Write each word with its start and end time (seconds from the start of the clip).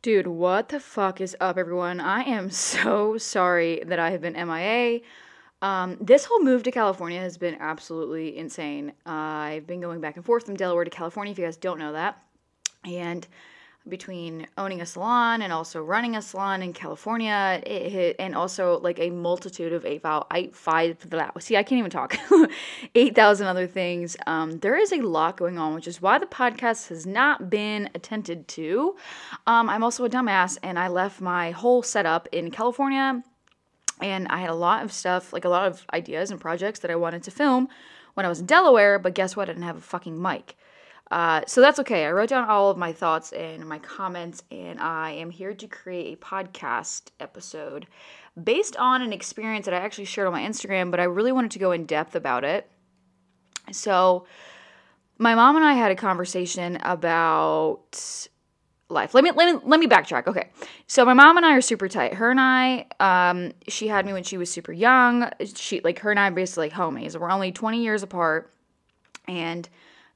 Dude, 0.00 0.28
what 0.28 0.68
the 0.68 0.78
fuck 0.78 1.20
is 1.20 1.36
up, 1.40 1.58
everyone? 1.58 1.98
I 1.98 2.22
am 2.22 2.50
so 2.52 3.18
sorry 3.18 3.82
that 3.84 3.98
I 3.98 4.10
have 4.10 4.20
been 4.20 4.34
MIA. 4.34 5.00
Um, 5.60 5.96
this 6.00 6.24
whole 6.24 6.40
move 6.40 6.62
to 6.62 6.70
California 6.70 7.18
has 7.18 7.36
been 7.36 7.56
absolutely 7.58 8.38
insane. 8.38 8.90
Uh, 9.04 9.10
I've 9.10 9.66
been 9.66 9.80
going 9.80 10.00
back 10.00 10.14
and 10.14 10.24
forth 10.24 10.46
from 10.46 10.54
Delaware 10.54 10.84
to 10.84 10.90
California, 10.90 11.32
if 11.32 11.38
you 11.38 11.44
guys 11.44 11.56
don't 11.56 11.80
know 11.80 11.94
that. 11.94 12.22
And 12.84 13.26
between 13.88 14.46
owning 14.56 14.80
a 14.80 14.86
salon 14.86 15.42
and 15.42 15.52
also 15.52 15.82
running 15.82 16.16
a 16.16 16.22
salon 16.22 16.62
in 16.62 16.72
California, 16.72 17.62
it 17.66 18.16
and 18.18 18.34
also 18.34 18.78
like 18.80 18.98
a 18.98 19.10
multitude 19.10 19.72
of 19.72 19.84
eight, 19.84 20.02
eight 20.34 20.54
five, 20.54 20.96
see, 21.40 21.56
I 21.56 21.62
can't 21.62 21.78
even 21.78 21.90
talk, 21.90 22.16
8,000 22.94 23.46
other 23.46 23.66
things. 23.66 24.16
Um, 24.26 24.58
there 24.58 24.76
is 24.76 24.92
a 24.92 25.00
lot 25.00 25.36
going 25.36 25.58
on, 25.58 25.74
which 25.74 25.88
is 25.88 26.02
why 26.02 26.18
the 26.18 26.26
podcast 26.26 26.88
has 26.88 27.06
not 27.06 27.50
been 27.50 27.90
attended 27.94 28.48
to. 28.48 28.96
Um, 29.46 29.68
I'm 29.68 29.82
also 29.82 30.04
a 30.04 30.10
dumbass, 30.10 30.58
and 30.62 30.78
I 30.78 30.88
left 30.88 31.20
my 31.20 31.50
whole 31.52 31.82
setup 31.82 32.28
in 32.32 32.50
California, 32.50 33.22
and 34.00 34.28
I 34.28 34.38
had 34.38 34.50
a 34.50 34.54
lot 34.54 34.84
of 34.84 34.92
stuff, 34.92 35.32
like 35.32 35.44
a 35.44 35.48
lot 35.48 35.66
of 35.66 35.84
ideas 35.92 36.30
and 36.30 36.40
projects 36.40 36.80
that 36.80 36.90
I 36.90 36.96
wanted 36.96 37.22
to 37.24 37.30
film 37.30 37.68
when 38.18 38.26
I 38.26 38.28
was 38.28 38.40
in 38.40 38.46
Delaware, 38.46 38.98
but 38.98 39.14
guess 39.14 39.36
what? 39.36 39.48
I 39.48 39.52
didn't 39.52 39.62
have 39.62 39.76
a 39.76 39.80
fucking 39.80 40.20
mic. 40.20 40.56
Uh, 41.10 41.42
so 41.46 41.60
that's 41.60 41.78
okay. 41.78 42.04
I 42.04 42.10
wrote 42.10 42.28
down 42.28 42.48
all 42.48 42.70
of 42.70 42.76
my 42.76 42.92
thoughts 42.92 43.32
and 43.32 43.66
my 43.66 43.78
comments, 43.78 44.42
and 44.50 44.78
I 44.78 45.12
am 45.12 45.30
here 45.30 45.54
to 45.54 45.66
create 45.66 46.14
a 46.14 46.24
podcast 46.24 47.10
episode 47.18 47.86
based 48.42 48.76
on 48.76 49.02
an 49.02 49.12
experience 49.12 49.64
that 49.64 49.74
I 49.74 49.78
actually 49.78 50.04
shared 50.04 50.26
on 50.26 50.32
my 50.32 50.42
Instagram, 50.42 50.90
but 50.90 51.00
I 51.00 51.04
really 51.04 51.32
wanted 51.32 51.50
to 51.52 51.58
go 51.58 51.72
in 51.72 51.86
depth 51.86 52.14
about 52.14 52.44
it. 52.44 52.68
So, 53.72 54.26
my 55.18 55.34
mom 55.34 55.56
and 55.56 55.64
I 55.64 55.72
had 55.72 55.90
a 55.90 55.96
conversation 55.96 56.76
about 56.82 58.28
life. 58.90 59.14
Let 59.14 59.24
me 59.24 59.30
let 59.32 59.54
me 59.54 59.60
let 59.64 59.80
me 59.80 59.86
backtrack. 59.86 60.26
Okay, 60.26 60.50
so 60.86 61.04
my 61.04 61.14
mom 61.14 61.36
and 61.36 61.44
I 61.44 61.54
are 61.54 61.60
super 61.60 61.88
tight. 61.88 62.14
Her 62.14 62.30
and 62.30 62.40
I, 62.40 62.86
um, 63.00 63.52
she 63.66 63.88
had 63.88 64.06
me 64.06 64.12
when 64.12 64.22
she 64.22 64.36
was 64.36 64.50
super 64.50 64.72
young. 64.72 65.30
She 65.54 65.80
like 65.80 65.98
her 66.00 66.10
and 66.10 66.20
I 66.20 66.28
are 66.28 66.30
basically 66.30 66.68
like 66.68 66.72
homies. 66.72 67.18
We're 67.18 67.30
only 67.30 67.52
twenty 67.52 67.82
years 67.82 68.02
apart, 68.02 68.52
and 69.26 69.68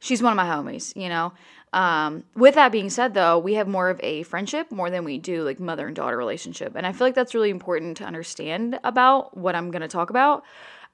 she's 0.03 0.21
one 0.23 0.33
of 0.33 0.37
my 0.37 0.45
homies, 0.45 0.95
you 0.97 1.09
know. 1.09 1.33
Um, 1.73 2.25
with 2.35 2.57
that 2.57 2.71
being 2.71 2.91
said, 2.91 3.15
though, 3.15 3.39
we 3.39 3.55
have 3.55 3.67
more 3.67 3.89
of 3.89 3.99
a 4.03 4.25
friendship 4.25 4.71
more 4.71 4.91
than 4.91 5.05
we 5.05 5.17
do 5.17 5.43
like 5.43 5.59
mother 5.59 5.87
and 5.87 5.97
daughter 5.97 6.19
relationship, 6.19 6.75
and 6.77 6.87
I 6.87 6.93
feel 6.93 7.07
like 7.07 7.15
that's 7.15 7.35
really 7.35 7.51
important 7.51 7.97
to 7.99 8.05
understand 8.05 8.79
about 8.85 9.35
what 9.37 9.55
I'm 9.55 9.71
gonna 9.71 9.89
talk 9.89 10.11
about. 10.11 10.45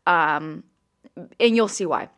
Um, 0.06 0.62
and 1.40 1.56
you'll 1.56 1.68
see 1.68 1.86
why. 1.86 2.10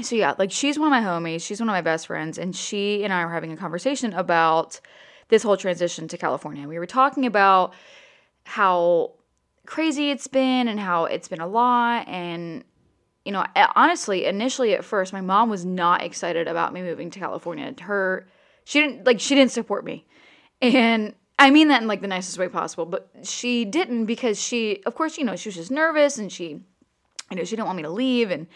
So 0.00 0.14
yeah, 0.14 0.34
like 0.38 0.52
she's 0.52 0.78
one 0.78 0.86
of 0.86 0.90
my 0.90 1.06
homies, 1.06 1.42
she's 1.42 1.60
one 1.60 1.68
of 1.68 1.74
my 1.74 1.82
best 1.82 2.06
friends, 2.06 2.38
and 2.38 2.54
she 2.56 3.04
and 3.04 3.12
I 3.12 3.24
were 3.24 3.32
having 3.32 3.52
a 3.52 3.56
conversation 3.56 4.12
about 4.14 4.80
this 5.28 5.42
whole 5.42 5.56
transition 5.56 6.08
to 6.08 6.16
California. 6.16 6.68
We 6.68 6.78
were 6.78 6.86
talking 6.86 7.26
about 7.26 7.74
how 8.44 9.12
crazy 9.66 10.10
it's 10.10 10.28
been 10.28 10.68
and 10.68 10.78
how 10.78 11.06
it's 11.06 11.28
been 11.28 11.40
a 11.40 11.46
lot 11.46 12.06
and 12.06 12.64
you 13.26 13.32
know, 13.32 13.44
honestly, 13.74 14.24
initially 14.24 14.72
at 14.74 14.84
first, 14.84 15.12
my 15.12 15.20
mom 15.20 15.50
was 15.50 15.64
not 15.64 16.04
excited 16.04 16.46
about 16.46 16.72
me 16.72 16.80
moving 16.80 17.10
to 17.10 17.18
California. 17.18 17.74
Her, 17.80 18.28
she 18.62 18.80
didn't 18.80 19.04
like 19.04 19.18
she 19.18 19.34
didn't 19.34 19.50
support 19.50 19.84
me, 19.84 20.06
and 20.62 21.12
I 21.36 21.50
mean 21.50 21.66
that 21.68 21.82
in 21.82 21.88
like 21.88 22.02
the 22.02 22.06
nicest 22.06 22.38
way 22.38 22.48
possible. 22.48 22.86
But 22.86 23.10
she 23.24 23.64
didn't 23.64 24.06
because 24.06 24.40
she, 24.40 24.80
of 24.86 24.94
course, 24.94 25.18
you 25.18 25.24
know, 25.24 25.34
she 25.34 25.48
was 25.48 25.56
just 25.56 25.72
nervous 25.72 26.18
and 26.18 26.30
she, 26.30 26.60
you 27.30 27.36
know, 27.36 27.42
she 27.42 27.56
didn't 27.56 27.66
want 27.66 27.78
me 27.78 27.82
to 27.82 27.90
leave 27.90 28.30
and 28.30 28.46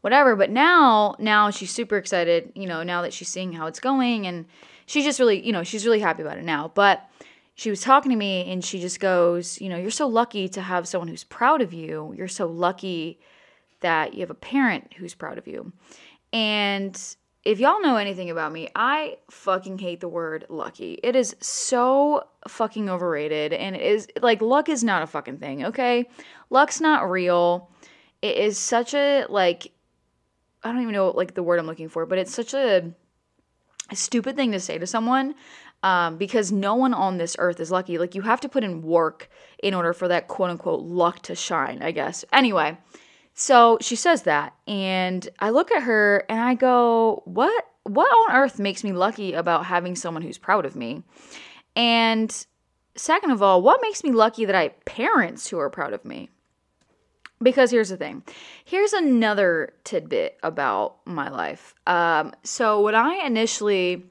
whatever. 0.00 0.36
But 0.36 0.50
now, 0.50 1.16
now 1.18 1.50
she's 1.50 1.72
super 1.72 1.96
excited. 1.96 2.52
You 2.54 2.68
know, 2.68 2.84
now 2.84 3.02
that 3.02 3.12
she's 3.12 3.28
seeing 3.28 3.52
how 3.52 3.66
it's 3.66 3.80
going, 3.80 4.28
and 4.28 4.46
she's 4.86 5.04
just 5.04 5.18
really, 5.18 5.44
you 5.44 5.52
know, 5.52 5.64
she's 5.64 5.84
really 5.84 5.98
happy 5.98 6.22
about 6.22 6.38
it 6.38 6.44
now. 6.44 6.70
But 6.72 7.04
she 7.56 7.68
was 7.68 7.80
talking 7.80 8.10
to 8.10 8.16
me 8.16 8.50
and 8.50 8.64
she 8.64 8.80
just 8.80 9.00
goes, 9.00 9.60
you 9.60 9.68
know, 9.68 9.76
you're 9.76 9.90
so 9.90 10.06
lucky 10.06 10.48
to 10.50 10.62
have 10.62 10.86
someone 10.86 11.08
who's 11.08 11.24
proud 11.24 11.60
of 11.60 11.72
you. 11.72 12.14
You're 12.16 12.28
so 12.28 12.46
lucky 12.46 13.18
that 13.80 14.14
you 14.14 14.20
have 14.20 14.30
a 14.30 14.34
parent 14.34 14.94
who's 14.96 15.14
proud 15.14 15.38
of 15.38 15.46
you. 15.46 15.72
And 16.32 16.98
if 17.44 17.58
y'all 17.58 17.80
know 17.80 17.96
anything 17.96 18.30
about 18.30 18.52
me, 18.52 18.68
I 18.74 19.16
fucking 19.30 19.78
hate 19.78 20.00
the 20.00 20.08
word 20.08 20.44
lucky. 20.48 20.98
It 21.02 21.16
is 21.16 21.34
so 21.40 22.24
fucking 22.48 22.90
overrated 22.90 23.52
and 23.52 23.74
it 23.74 23.82
is 23.82 24.08
like 24.20 24.42
luck 24.42 24.68
is 24.68 24.84
not 24.84 25.02
a 25.02 25.06
fucking 25.06 25.38
thing, 25.38 25.64
okay? 25.66 26.08
Luck's 26.50 26.80
not 26.80 27.10
real. 27.10 27.70
It 28.20 28.36
is 28.36 28.58
such 28.58 28.94
a 28.94 29.24
like 29.28 29.72
I 30.62 30.70
don't 30.70 30.82
even 30.82 30.92
know 30.92 31.10
like 31.10 31.34
the 31.34 31.42
word 31.42 31.58
I'm 31.58 31.66
looking 31.66 31.88
for, 31.88 32.04
but 32.04 32.18
it's 32.18 32.34
such 32.34 32.52
a, 32.52 32.92
a 33.90 33.96
stupid 33.96 34.36
thing 34.36 34.52
to 34.52 34.60
say 34.60 34.76
to 34.76 34.86
someone 34.86 35.34
um, 35.82 36.18
because 36.18 36.52
no 36.52 36.74
one 36.74 36.92
on 36.92 37.16
this 37.16 37.36
earth 37.38 37.60
is 37.60 37.70
lucky. 37.70 37.96
Like 37.96 38.14
you 38.14 38.22
have 38.22 38.40
to 38.42 38.48
put 38.48 38.64
in 38.64 38.82
work 38.82 39.30
in 39.62 39.72
order 39.72 39.94
for 39.94 40.08
that 40.08 40.28
quote 40.28 40.50
unquote 40.50 40.82
luck 40.82 41.22
to 41.22 41.34
shine, 41.34 41.82
I 41.82 41.92
guess. 41.92 42.24
Anyway, 42.32 42.76
so 43.34 43.78
she 43.80 43.96
says 43.96 44.22
that, 44.22 44.54
and 44.66 45.28
I 45.38 45.50
look 45.50 45.70
at 45.70 45.82
her 45.84 46.24
and 46.28 46.40
I 46.40 46.54
go, 46.54 47.22
"What? 47.24 47.66
What 47.84 48.06
on 48.06 48.36
earth 48.36 48.58
makes 48.58 48.84
me 48.84 48.92
lucky 48.92 49.32
about 49.32 49.66
having 49.66 49.96
someone 49.96 50.22
who's 50.22 50.38
proud 50.38 50.66
of 50.66 50.76
me?" 50.76 51.02
And 51.76 52.46
second 52.96 53.30
of 53.30 53.42
all, 53.42 53.62
what 53.62 53.80
makes 53.82 54.04
me 54.04 54.10
lucky 54.10 54.44
that 54.44 54.54
I 54.54 54.64
have 54.64 54.84
parents 54.84 55.48
who 55.48 55.58
are 55.58 55.70
proud 55.70 55.92
of 55.92 56.04
me? 56.04 56.30
Because 57.42 57.70
here's 57.70 57.88
the 57.88 57.96
thing. 57.96 58.22
Here's 58.64 58.92
another 58.92 59.72
tidbit 59.84 60.38
about 60.42 60.96
my 61.06 61.30
life. 61.30 61.74
Um, 61.86 62.34
so 62.42 62.82
when 62.82 62.94
I 62.94 63.22
initially 63.24 64.04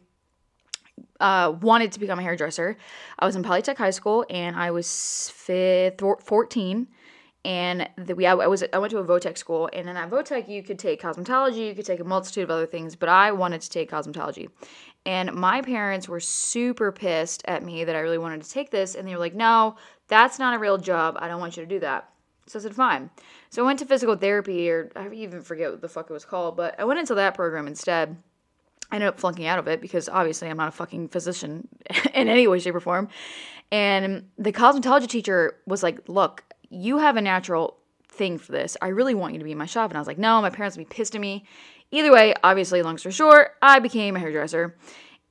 uh, 1.20 1.54
wanted 1.62 1.92
to 1.92 2.00
become 2.00 2.18
a 2.18 2.24
hairdresser, 2.24 2.76
I 3.20 3.26
was 3.26 3.36
in 3.36 3.44
Polytech 3.44 3.78
High 3.78 3.92
School 3.92 4.26
and 4.30 4.56
I 4.56 4.72
was 4.72 5.32
fifth, 5.36 6.02
14 6.22 6.88
and 7.46 7.90
the, 7.98 8.16
we 8.16 8.26
I, 8.26 8.34
was 8.34 8.64
I 8.74 8.78
went 8.80 8.92
to 8.92 8.98
a 8.98 9.04
Votech 9.04 9.38
school, 9.38 9.70
and 9.72 9.88
in 9.88 9.96
that 9.96 10.10
Votech 10.10 10.50
you 10.50 10.62
could 10.62 10.78
take 10.78 11.02
cosmetology, 11.02 11.68
you 11.68 11.74
could 11.74 11.86
take 11.86 12.00
a 12.00 12.04
multitude 12.04 12.44
of 12.44 12.52
other 12.52 12.66
things, 12.66 12.96
but 12.96 13.08
I 13.08 13.32
wanted 13.32 13.62
to 13.62 13.70
take 13.70 13.90
cosmetology, 13.90 14.50
and 15.06 15.34
my 15.34 15.62
parents 15.62 16.10
were 16.10 16.20
super 16.20 16.92
pissed 16.92 17.42
at 17.46 17.64
me 17.64 17.86
that 17.86 17.96
I 17.96 18.00
really 18.00 18.18
wanted 18.18 18.42
to 18.42 18.50
take 18.50 18.72
this, 18.72 18.96
and 18.96 19.08
they 19.08 19.14
were 19.14 19.20
like, 19.20 19.36
"No, 19.36 19.78
that's 20.08 20.38
not 20.38 20.54
a 20.54 20.60
real 20.60 20.78
job. 20.78 21.18
I 21.20 21.28
don't 21.28 21.40
want 21.40 21.56
you 21.56 21.64
to 21.64 21.70
do 21.70 21.80
that." 21.80 22.10
So 22.46 22.60
I 22.60 22.62
said, 22.62 22.76
"Fine." 22.76 23.10
So 23.50 23.64
I 23.64 23.66
went 23.66 23.80
to 23.80 23.86
physical 23.86 24.16
therapy, 24.16 24.70
or 24.70 24.92
I 24.96 25.10
even 25.14 25.42
forget 25.42 25.72
what 25.72 25.82
the 25.82 25.88
fuck 25.88 26.10
it 26.10 26.14
was 26.14 26.26
called, 26.26 26.58
but 26.58 26.78
I 26.78 26.84
went 26.84 27.00
into 27.00 27.16
that 27.16 27.36
program 27.36 27.68
instead. 27.68 28.18
I 28.92 28.96
ended 28.96 29.10
up 29.10 29.20
flunking 29.20 29.46
out 29.46 29.60
of 29.60 29.68
it 29.68 29.82
because 29.82 30.10
obviously 30.10 30.50
I'm 30.50 30.58
not 30.58 30.68
a 30.68 30.72
fucking 30.72 31.10
physician 31.10 31.68
in 32.14 32.28
any 32.28 32.48
way, 32.48 32.60
shape, 32.60 32.76
or 32.76 32.80
form. 32.80 33.08
And 33.72 34.30
the 34.38 34.52
cosmetology 34.52 35.08
teacher 35.08 35.58
was 35.68 35.84
like, 35.84 36.10
Look, 36.10 36.44
you 36.70 36.98
have 36.98 37.18
a 37.18 37.22
natural 37.22 37.78
thing 38.08 38.38
for 38.38 38.52
this. 38.52 38.76
I 38.82 38.90
really 38.90 39.16
want 39.16 39.34
you 39.34 39.40
to 39.40 39.46
be 39.46 39.52
in 39.52 39.58
my 39.58 39.66
shop. 39.66 39.90
And 39.92 39.98
I 39.98 40.02
was 40.02 40.08
like, 40.08 40.18
no, 40.18 40.42
my 40.42 40.50
parents 40.50 40.78
would 40.78 40.88
be 40.88 40.96
pissed 40.96 41.16
at 41.16 41.22
me. 41.22 41.46
Either 41.92 42.12
way, 42.12 42.34
obviously, 42.44 42.82
long 42.82 42.98
story 42.98 43.14
short, 43.14 43.56
I 43.62 43.80
became 43.80 44.16
a 44.16 44.20
hairdresser. 44.20 44.76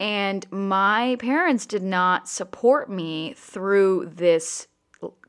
And 0.01 0.51
my 0.51 1.17
parents 1.19 1.67
did 1.67 1.83
not 1.83 2.29
support 2.29 2.89
me 2.89 3.35
through 3.37 4.13
this 4.15 4.69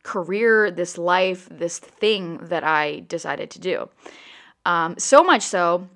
career, 0.04 0.72
this 0.72 0.98
life, 0.98 1.48
this 1.52 1.80
thing 1.80 2.38
that 2.38 2.64
I 2.64 3.02
decided 3.08 3.50
to 3.52 3.60
do. 3.60 3.90
Um, 4.66 4.98
so 4.98 5.24
much 5.24 5.44
so 5.44 5.88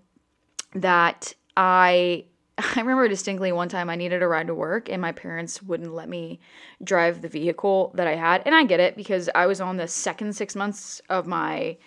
that 0.73 1.33
I 1.55 2.25
I 2.57 2.79
remember 2.79 3.07
distinctly 3.07 3.51
one 3.51 3.69
time 3.69 3.89
I 3.89 3.95
needed 3.95 4.21
a 4.21 4.27
ride 4.27 4.47
to 4.47 4.55
work 4.55 4.89
and 4.89 5.01
my 5.01 5.11
parents 5.11 5.61
wouldn't 5.61 5.93
let 5.93 6.07
me 6.07 6.39
drive 6.83 7.21
the 7.21 7.27
vehicle 7.27 7.91
that 7.95 8.07
I 8.07 8.15
had. 8.15 8.43
And 8.45 8.53
I 8.53 8.63
get 8.63 8.79
it 8.79 8.95
because 8.95 9.29
I 9.33 9.47
was 9.47 9.59
on 9.59 9.77
the 9.77 9.87
second 9.87 10.35
6 10.35 10.55
months 10.55 11.01
of 11.09 11.27
my 11.27 11.77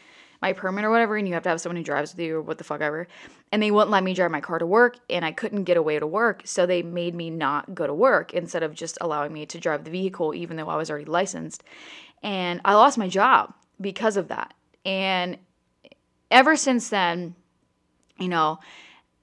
my 0.42 0.52
permit 0.52 0.84
or 0.84 0.90
whatever 0.90 1.16
and 1.16 1.26
you 1.26 1.32
have 1.32 1.42
to 1.42 1.48
have 1.48 1.60
someone 1.62 1.78
who 1.78 1.82
drives 1.82 2.12
with 2.12 2.20
you 2.20 2.36
or 2.36 2.42
what 2.42 2.58
the 2.58 2.64
fuck 2.64 2.82
ever. 2.82 3.08
And 3.52 3.62
they 3.62 3.70
wouldn't 3.70 3.90
let 3.90 4.04
me 4.04 4.12
drive 4.12 4.30
my 4.30 4.42
car 4.42 4.58
to 4.58 4.66
work 4.66 4.98
and 5.08 5.24
I 5.24 5.32
couldn't 5.32 5.64
get 5.64 5.78
away 5.78 5.98
to 5.98 6.06
work, 6.06 6.42
so 6.44 6.66
they 6.66 6.82
made 6.82 7.14
me 7.14 7.30
not 7.30 7.74
go 7.74 7.86
to 7.86 7.94
work 7.94 8.34
instead 8.34 8.62
of 8.62 8.74
just 8.74 8.98
allowing 9.00 9.32
me 9.32 9.46
to 9.46 9.58
drive 9.58 9.84
the 9.84 9.90
vehicle 9.90 10.34
even 10.34 10.56
though 10.56 10.68
I 10.68 10.76
was 10.76 10.90
already 10.90 11.06
licensed. 11.06 11.64
And 12.22 12.60
I 12.66 12.74
lost 12.74 12.98
my 12.98 13.08
job 13.08 13.54
because 13.80 14.18
of 14.18 14.28
that. 14.28 14.52
And 14.84 15.38
ever 16.30 16.54
since 16.54 16.90
then, 16.90 17.34
you 18.18 18.28
know, 18.28 18.58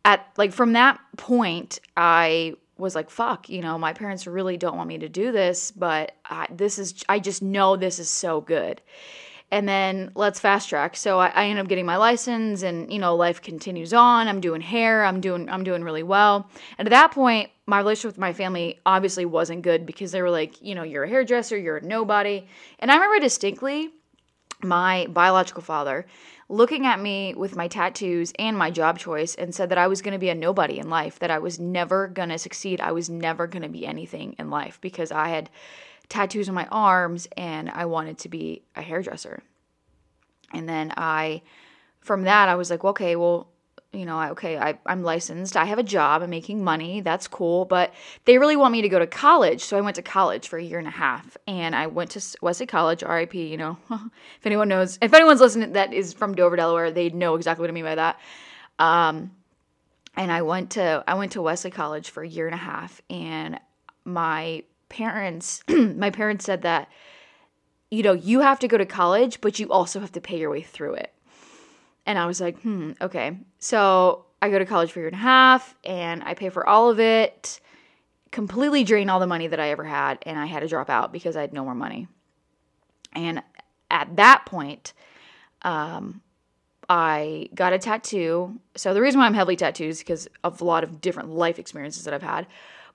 at 0.05 0.27
like 0.37 0.51
from 0.51 0.73
that 0.73 0.99
point, 1.17 1.79
I 1.95 2.55
was 2.77 2.95
like, 2.95 3.09
fuck, 3.09 3.49
you 3.49 3.61
know, 3.61 3.77
my 3.77 3.93
parents 3.93 4.27
really 4.27 4.57
don't 4.57 4.77
want 4.77 4.89
me 4.89 4.97
to 4.99 5.09
do 5.09 5.31
this, 5.31 5.71
but 5.71 6.13
I, 6.25 6.47
this 6.51 6.79
is, 6.79 7.03
I 7.07 7.19
just 7.19 7.41
know 7.41 7.75
this 7.75 7.99
is 7.99 8.09
so 8.09 8.41
good. 8.41 8.81
And 9.51 9.69
then 9.69 10.11
let's 10.15 10.39
fast 10.39 10.69
track. 10.69 10.97
So 10.97 11.19
I, 11.19 11.27
I 11.27 11.45
end 11.45 11.59
up 11.59 11.67
getting 11.67 11.85
my 11.85 11.97
license 11.97 12.63
and, 12.63 12.91
you 12.91 12.97
know, 12.97 13.15
life 13.15 13.39
continues 13.39 13.93
on. 13.93 14.27
I'm 14.27 14.41
doing 14.41 14.61
hair. 14.61 15.05
I'm 15.05 15.21
doing, 15.21 15.47
I'm 15.47 15.63
doing 15.63 15.83
really 15.83 16.01
well. 16.01 16.49
And 16.79 16.87
at 16.87 16.89
that 16.89 17.11
point, 17.11 17.51
my 17.67 17.77
relationship 17.77 18.09
with 18.09 18.17
my 18.17 18.33
family 18.33 18.79
obviously 18.85 19.25
wasn't 19.25 19.61
good 19.61 19.85
because 19.85 20.11
they 20.11 20.23
were 20.23 20.31
like, 20.31 20.59
you 20.61 20.73
know, 20.73 20.81
you're 20.81 21.03
a 21.03 21.07
hairdresser, 21.09 21.55
you're 21.55 21.77
a 21.77 21.81
nobody. 21.81 22.47
And 22.79 22.91
I 22.91 22.95
remember 22.95 23.19
distinctly 23.19 23.91
my 24.63 25.05
biological 25.09 25.61
father 25.61 26.07
looking 26.53 26.85
at 26.85 26.99
me 26.99 27.33
with 27.33 27.55
my 27.55 27.67
tattoos 27.67 28.31
and 28.37 28.55
my 28.55 28.69
job 28.69 28.99
choice 28.99 29.33
and 29.33 29.55
said 29.55 29.69
that 29.69 29.77
I 29.79 29.87
was 29.87 30.03
going 30.03 30.11
to 30.11 30.19
be 30.19 30.29
a 30.29 30.35
nobody 30.35 30.77
in 30.77 30.87
life, 30.87 31.17
that 31.17 31.31
I 31.31 31.39
was 31.39 31.59
never 31.59 32.07
going 32.07 32.29
to 32.29 32.37
succeed. 32.37 32.79
I 32.79 32.91
was 32.91 33.09
never 33.09 33.47
going 33.47 33.63
to 33.63 33.69
be 33.69 33.87
anything 33.87 34.35
in 34.37 34.51
life 34.51 34.79
because 34.79 35.11
I 35.11 35.29
had 35.29 35.49
tattoos 36.09 36.47
on 36.47 36.55
my 36.55 36.67
arms 36.71 37.27
and 37.35 37.71
I 37.71 37.85
wanted 37.85 38.19
to 38.19 38.29
be 38.29 38.61
a 38.75 38.83
hairdresser. 38.83 39.41
And 40.53 40.69
then 40.69 40.93
I, 40.95 41.41
from 42.01 42.23
that, 42.23 42.49
I 42.49 42.55
was 42.55 42.69
like, 42.69 42.83
okay, 42.83 43.15
well, 43.15 43.47
you 43.93 44.05
know, 44.05 44.19
okay, 44.31 44.57
I, 44.57 44.79
I'm 44.87 45.03
licensed. 45.03 45.55
I 45.55 45.65
have 45.65 45.77
a 45.77 45.83
job. 45.83 46.23
I'm 46.23 46.31
making 46.31 46.63
money. 46.63 47.01
That's 47.01 47.27
cool. 47.27 47.65
But 47.65 47.93
they 48.25 48.39
really 48.39 48.55
want 48.55 48.71
me 48.71 48.81
to 48.81 48.89
go 48.89 48.97
to 48.97 49.05
college. 49.05 49.63
So 49.63 49.77
I 49.77 49.81
went 49.81 49.95
to 49.97 50.01
college 50.01 50.47
for 50.47 50.57
a 50.57 50.63
year 50.63 50.79
and 50.79 50.87
a 50.87 50.91
half. 50.91 51.37
And 51.47 51.75
I 51.75 51.87
went 51.87 52.09
to 52.11 52.37
Wesley 52.41 52.65
College, 52.65 53.03
RIP, 53.03 53.35
you 53.35 53.55
know. 53.55 53.77
if 53.91 54.45
anyone 54.45 54.67
knows, 54.67 54.97
if 55.01 55.13
anyone's 55.13 55.41
listening 55.41 55.73
that 55.73 55.93
is 55.93 56.11
from 56.11 56.33
Dover, 56.33 56.55
Delaware, 56.55 56.89
they 56.89 57.09
know 57.09 57.35
exactly 57.35 57.61
what 57.61 57.69
I 57.69 57.73
mean 57.73 57.85
by 57.85 57.95
that. 57.95 58.19
Um, 58.79 59.31
and 60.15 60.31
I 60.31 60.41
went 60.41 60.71
to 60.71 61.03
I 61.07 61.13
went 61.13 61.33
to 61.33 61.41
Wesley 61.41 61.71
College 61.71 62.09
for 62.09 62.23
a 62.23 62.27
year 62.27 62.47
and 62.47 62.55
a 62.55 62.57
half. 62.57 62.99
And 63.11 63.59
my 64.05 64.63
parents, 64.89 65.63
my 65.69 66.09
parents 66.09 66.45
said 66.45 66.63
that, 66.63 66.89
you 67.91 68.01
know, 68.01 68.13
you 68.13 68.39
have 68.39 68.59
to 68.59 68.67
go 68.67 68.77
to 68.77 68.85
college, 68.87 69.39
but 69.39 69.59
you 69.59 69.71
also 69.71 69.99
have 69.99 70.11
to 70.13 70.21
pay 70.21 70.39
your 70.39 70.49
way 70.49 70.61
through 70.61 70.95
it. 70.95 71.13
And 72.05 72.19
I 72.19 72.25
was 72.25 72.41
like, 72.41 72.59
hmm, 72.61 72.91
okay. 73.01 73.37
So 73.59 74.25
I 74.41 74.49
go 74.49 74.59
to 74.59 74.65
college 74.65 74.91
for 74.91 74.99
a 74.99 75.03
year 75.03 75.07
and 75.07 75.15
a 75.15 75.19
half 75.19 75.75
and 75.83 76.23
I 76.23 76.33
pay 76.33 76.49
for 76.49 76.67
all 76.67 76.89
of 76.89 76.99
it, 76.99 77.59
completely 78.31 78.83
drain 78.83 79.09
all 79.09 79.19
the 79.19 79.27
money 79.27 79.47
that 79.47 79.59
I 79.59 79.69
ever 79.69 79.83
had, 79.83 80.17
and 80.23 80.37
I 80.37 80.45
had 80.45 80.61
to 80.61 80.67
drop 80.67 80.89
out 80.89 81.13
because 81.13 81.37
I 81.37 81.41
had 81.41 81.53
no 81.53 81.63
more 81.63 81.75
money. 81.75 82.07
And 83.13 83.41
at 83.89 84.15
that 84.15 84.45
point, 84.45 84.93
um, 85.61 86.21
I 86.89 87.49
got 87.55 87.73
a 87.73 87.79
tattoo. 87.79 88.59
So 88.75 88.93
the 88.93 89.01
reason 89.01 89.19
why 89.19 89.27
I'm 89.27 89.33
heavily 89.33 89.55
tattooed 89.55 89.89
is 89.89 89.99
because 89.99 90.27
of 90.43 90.59
a 90.61 90.65
lot 90.65 90.83
of 90.83 90.99
different 90.99 91.29
life 91.29 91.59
experiences 91.59 92.03
that 92.03 92.13
I've 92.13 92.23
had. 92.23 92.47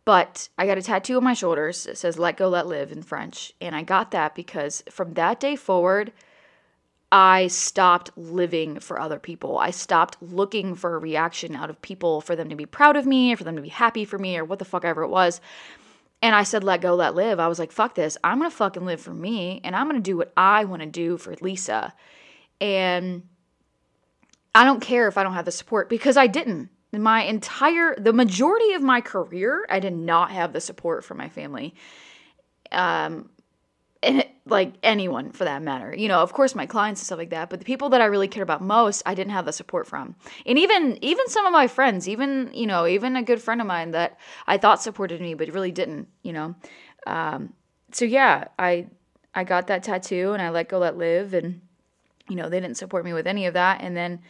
But 0.04 0.48
I 0.58 0.66
got 0.66 0.78
a 0.78 0.82
tattoo 0.82 1.16
on 1.16 1.24
my 1.24 1.34
shoulders. 1.34 1.86
It 1.86 1.98
says 1.98 2.18
"Let 2.18 2.36
Go, 2.36 2.48
Let 2.48 2.66
Live" 2.66 2.92
in 2.92 3.02
French, 3.02 3.52
and 3.60 3.74
I 3.76 3.82
got 3.82 4.10
that 4.10 4.34
because 4.34 4.82
from 4.90 5.14
that 5.14 5.40
day 5.40 5.54
forward, 5.56 6.12
I 7.10 7.46
stopped 7.46 8.10
living 8.16 8.80
for 8.80 9.00
other 9.00 9.18
people. 9.18 9.58
I 9.58 9.70
stopped 9.70 10.18
looking 10.20 10.74
for 10.74 10.94
a 10.94 10.98
reaction 10.98 11.56
out 11.56 11.70
of 11.70 11.80
people 11.80 12.20
for 12.20 12.36
them 12.36 12.50
to 12.50 12.56
be 12.56 12.66
proud 12.66 12.96
of 12.96 13.06
me 13.06 13.32
or 13.32 13.36
for 13.36 13.44
them 13.44 13.56
to 13.56 13.62
be 13.62 13.70
happy 13.70 14.04
for 14.04 14.18
me 14.18 14.36
or 14.36 14.44
what 14.44 14.58
the 14.58 14.66
fuck 14.66 14.84
ever 14.84 15.02
it 15.02 15.08
was. 15.08 15.40
And 16.20 16.34
I 16.34 16.42
said, 16.42 16.64
let 16.64 16.80
go, 16.80 16.94
let 16.94 17.14
live. 17.14 17.40
I 17.40 17.48
was 17.48 17.58
like, 17.58 17.72
fuck 17.72 17.94
this. 17.94 18.18
I'm 18.22 18.38
going 18.38 18.50
to 18.50 18.56
fucking 18.56 18.84
live 18.84 19.00
for 19.00 19.14
me 19.14 19.60
and 19.64 19.74
I'm 19.74 19.88
going 19.88 20.02
to 20.02 20.02
do 20.02 20.16
what 20.16 20.32
I 20.36 20.64
want 20.64 20.82
to 20.82 20.86
do 20.86 21.16
for 21.16 21.34
Lisa. 21.40 21.94
And 22.60 23.22
I 24.54 24.64
don't 24.64 24.80
care 24.80 25.08
if 25.08 25.16
I 25.16 25.22
don't 25.22 25.34
have 25.34 25.44
the 25.44 25.52
support 25.52 25.88
because 25.88 26.16
I 26.16 26.26
didn't. 26.26 26.70
My 26.92 27.22
entire, 27.22 27.94
the 27.96 28.12
majority 28.12 28.72
of 28.72 28.82
my 28.82 29.00
career, 29.00 29.64
I 29.70 29.78
did 29.78 29.94
not 29.94 30.30
have 30.32 30.52
the 30.52 30.60
support 30.60 31.04
from 31.04 31.18
my 31.18 31.28
family. 31.28 31.74
Um, 32.72 33.30
and 34.02 34.20
it, 34.20 34.30
like 34.46 34.74
anyone 34.82 35.32
for 35.32 35.44
that 35.44 35.62
matter. 35.62 35.94
You 35.94 36.08
know, 36.08 36.20
of 36.20 36.32
course 36.32 36.54
my 36.54 36.66
clients 36.66 37.00
and 37.00 37.06
stuff 37.06 37.18
like 37.18 37.30
that, 37.30 37.50
but 37.50 37.58
the 37.58 37.64
people 37.64 37.90
that 37.90 38.00
I 38.00 38.06
really 38.06 38.28
cared 38.28 38.42
about 38.42 38.62
most, 38.62 39.02
I 39.04 39.14
didn't 39.14 39.32
have 39.32 39.44
the 39.44 39.52
support 39.52 39.86
from. 39.86 40.14
And 40.46 40.58
even 40.58 40.98
even 41.02 41.28
some 41.28 41.46
of 41.46 41.52
my 41.52 41.66
friends, 41.66 42.08
even, 42.08 42.50
you 42.52 42.66
know, 42.66 42.86
even 42.86 43.16
a 43.16 43.22
good 43.22 43.42
friend 43.42 43.60
of 43.60 43.66
mine 43.66 43.90
that 43.92 44.18
I 44.46 44.58
thought 44.58 44.82
supported 44.82 45.20
me 45.20 45.34
but 45.34 45.48
really 45.48 45.72
didn't, 45.72 46.08
you 46.22 46.32
know. 46.32 46.54
Um, 47.06 47.52
so 47.92 48.04
yeah, 48.04 48.44
I 48.58 48.86
I 49.34 49.44
got 49.44 49.66
that 49.66 49.82
tattoo 49.82 50.32
and 50.32 50.42
I 50.42 50.50
let 50.50 50.68
go 50.68 50.78
let 50.78 50.96
live 50.96 51.34
and 51.34 51.60
you 52.28 52.36
know, 52.36 52.48
they 52.48 52.60
didn't 52.60 52.76
support 52.76 53.04
me 53.04 53.12
with 53.12 53.26
any 53.26 53.46
of 53.46 53.54
that 53.54 53.80
and 53.82 53.96
then 53.96 54.20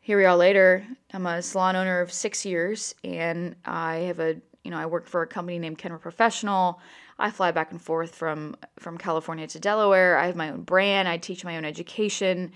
here 0.00 0.18
we 0.18 0.24
are 0.24 0.36
later. 0.36 0.86
I'm 1.12 1.26
a 1.26 1.42
salon 1.42 1.74
owner 1.74 2.00
of 2.00 2.12
6 2.12 2.44
years 2.46 2.94
and 3.02 3.56
I 3.64 3.96
have 3.96 4.20
a, 4.20 4.36
you 4.62 4.70
know, 4.70 4.78
I 4.78 4.86
work 4.86 5.06
for 5.06 5.22
a 5.22 5.26
company 5.26 5.58
named 5.58 5.78
Kenra 5.78 6.00
Professional. 6.00 6.80
I 7.18 7.30
fly 7.30 7.50
back 7.50 7.70
and 7.70 7.80
forth 7.80 8.14
from 8.14 8.56
from 8.78 8.98
California 8.98 9.46
to 9.46 9.60
Delaware. 9.60 10.18
I 10.18 10.26
have 10.26 10.36
my 10.36 10.50
own 10.50 10.62
brand. 10.62 11.08
I 11.08 11.16
teach 11.16 11.44
my 11.44 11.56
own 11.56 11.64
education. 11.64 12.52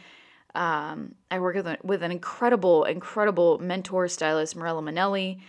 Um, 0.54 1.14
I 1.30 1.38
work 1.38 1.54
with, 1.54 1.66
a, 1.66 1.78
with 1.82 2.02
an 2.02 2.10
incredible, 2.10 2.84
incredible 2.84 3.58
mentor 3.58 4.08
stylist, 4.08 4.56
Mirella 4.56 4.82
Manelli. 4.82 5.40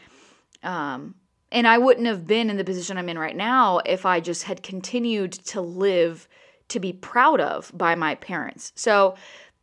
Um, 0.63 1.15
and 1.51 1.67
I 1.67 1.79
wouldn't 1.79 2.07
have 2.07 2.27
been 2.27 2.49
in 2.49 2.57
the 2.57 2.63
position 2.63 2.97
I'm 2.97 3.09
in 3.09 3.17
right 3.17 3.35
now 3.35 3.79
if 3.85 4.05
I 4.05 4.19
just 4.19 4.43
had 4.43 4.63
continued 4.63 5.31
to 5.31 5.59
live 5.59 6.27
to 6.69 6.79
be 6.79 6.93
proud 6.93 7.41
of 7.41 7.71
by 7.73 7.95
my 7.95 8.15
parents. 8.15 8.71
So 8.75 9.15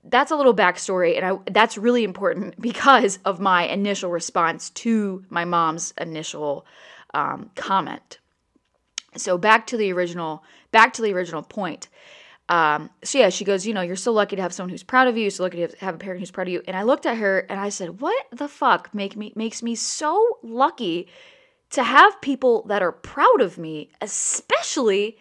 that's 0.04 0.30
a 0.30 0.36
little 0.36 0.54
backstory, 0.54 1.16
and 1.16 1.24
I, 1.24 1.50
that's 1.50 1.78
really 1.78 2.04
important 2.04 2.60
because 2.60 3.18
of 3.24 3.40
my 3.40 3.64
initial 3.64 4.10
response 4.10 4.70
to 4.70 5.24
my 5.30 5.44
mom's 5.44 5.94
initial 5.98 6.66
um, 7.14 7.50
comment. 7.54 8.18
So 9.16 9.38
back 9.38 9.66
to 9.68 9.76
the 9.76 9.92
original, 9.92 10.44
back 10.70 10.92
to 10.94 11.02
the 11.02 11.12
original 11.12 11.42
point. 11.42 11.88
Um, 12.48 12.88
so 13.04 13.18
yeah, 13.18 13.28
she 13.28 13.44
goes, 13.44 13.66
you 13.66 13.74
know, 13.74 13.82
you're 13.82 13.96
so 13.96 14.12
lucky 14.12 14.36
to 14.36 14.42
have 14.42 14.54
someone 14.54 14.70
who's 14.70 14.82
proud 14.82 15.06
of 15.06 15.16
you, 15.16 15.28
so 15.28 15.42
lucky 15.42 15.66
to 15.66 15.76
have 15.80 15.94
a 15.94 15.98
parent 15.98 16.20
who's 16.20 16.30
proud 16.30 16.48
of 16.48 16.52
you. 16.52 16.62
And 16.66 16.76
I 16.76 16.82
looked 16.82 17.04
at 17.04 17.18
her 17.18 17.40
and 17.40 17.60
I 17.60 17.68
said, 17.68 18.00
what 18.00 18.26
the 18.32 18.48
fuck 18.48 18.94
make 18.94 19.16
me 19.16 19.32
makes 19.36 19.62
me 19.62 19.74
so 19.74 20.38
lucky 20.42 21.08
to 21.70 21.82
have 21.82 22.20
people 22.22 22.64
that 22.68 22.82
are 22.82 22.92
proud 22.92 23.40
of 23.42 23.58
me, 23.58 23.90
especially 24.00 25.18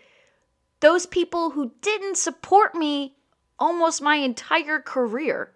those 0.79 1.05
people 1.05 1.49
who 1.49 1.71
didn't 1.81 2.17
support 2.17 2.75
me 2.75 3.15
almost 3.59 4.01
my 4.01 4.15
entire 4.17 4.79
career. 4.79 5.51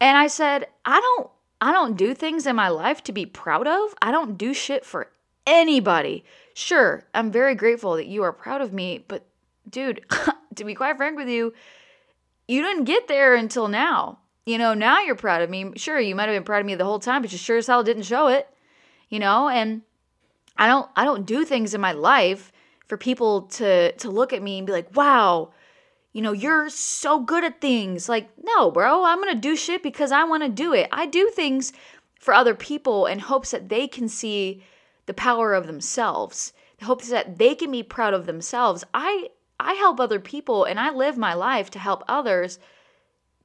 And 0.00 0.16
I 0.16 0.26
said, 0.26 0.68
I 0.84 1.00
don't 1.00 1.30
I 1.60 1.72
don't 1.72 1.96
do 1.96 2.14
things 2.14 2.46
in 2.46 2.54
my 2.54 2.68
life 2.68 3.02
to 3.04 3.12
be 3.12 3.24
proud 3.24 3.66
of. 3.66 3.94
I 4.02 4.10
don't 4.10 4.36
do 4.36 4.52
shit 4.52 4.84
for 4.84 5.10
anybody. 5.46 6.24
Sure, 6.54 7.04
I'm 7.14 7.30
very 7.30 7.54
grateful 7.54 7.96
that 7.96 8.06
you 8.06 8.22
are 8.22 8.32
proud 8.32 8.60
of 8.60 8.72
me, 8.72 9.04
but 9.06 9.26
dude, 9.68 10.04
to 10.54 10.64
be 10.64 10.74
quite 10.74 10.96
frank 10.96 11.16
with 11.16 11.28
you, 11.28 11.52
you 12.48 12.62
didn't 12.62 12.84
get 12.84 13.08
there 13.08 13.34
until 13.34 13.68
now. 13.68 14.18
You 14.44 14.58
know, 14.58 14.74
now 14.74 15.00
you're 15.00 15.16
proud 15.16 15.42
of 15.42 15.50
me. 15.50 15.72
Sure, 15.76 15.98
you 15.98 16.14
might 16.14 16.28
have 16.28 16.36
been 16.36 16.44
proud 16.44 16.60
of 16.60 16.66
me 16.66 16.76
the 16.76 16.84
whole 16.84 17.00
time, 17.00 17.22
but 17.22 17.32
you 17.32 17.38
sure 17.38 17.56
as 17.56 17.66
hell 17.66 17.82
didn't 17.82 18.04
show 18.04 18.28
it. 18.28 18.48
You 19.08 19.18
know, 19.18 19.48
and 19.48 19.82
I 20.56 20.68
don't 20.68 20.88
I 20.96 21.04
don't 21.04 21.26
do 21.26 21.44
things 21.44 21.74
in 21.74 21.80
my 21.80 21.92
life 21.92 22.52
for 22.86 22.96
people 22.96 23.42
to 23.42 23.92
to 23.92 24.10
look 24.10 24.32
at 24.32 24.42
me 24.42 24.58
and 24.58 24.66
be 24.66 24.72
like, 24.72 24.96
"Wow, 24.96 25.52
you 26.12 26.22
know, 26.22 26.32
you're 26.32 26.68
so 26.70 27.20
good 27.20 27.44
at 27.44 27.60
things." 27.60 28.08
Like, 28.08 28.30
no, 28.42 28.70
bro, 28.70 29.04
I'm 29.04 29.20
going 29.20 29.34
to 29.34 29.40
do 29.40 29.56
shit 29.56 29.82
because 29.82 30.12
I 30.12 30.24
want 30.24 30.44
to 30.44 30.48
do 30.48 30.72
it. 30.72 30.88
I 30.92 31.06
do 31.06 31.28
things 31.30 31.72
for 32.18 32.32
other 32.32 32.54
people 32.54 33.06
in 33.06 33.18
hopes 33.18 33.50
that 33.50 33.68
they 33.68 33.88
can 33.88 34.08
see 34.08 34.62
the 35.06 35.14
power 35.14 35.54
of 35.54 35.66
themselves. 35.66 36.52
The 36.78 36.84
hope 36.84 37.02
that 37.04 37.38
they 37.38 37.54
can 37.54 37.70
be 37.70 37.82
proud 37.82 38.14
of 38.14 38.26
themselves. 38.26 38.84
I 38.92 39.30
I 39.58 39.74
help 39.74 39.98
other 39.98 40.20
people 40.20 40.64
and 40.64 40.78
I 40.78 40.90
live 40.90 41.16
my 41.16 41.34
life 41.34 41.70
to 41.70 41.78
help 41.78 42.04
others 42.06 42.58